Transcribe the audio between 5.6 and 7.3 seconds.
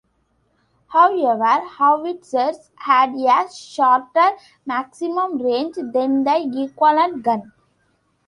than the equivalent